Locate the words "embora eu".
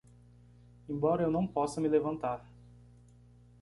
0.89-1.29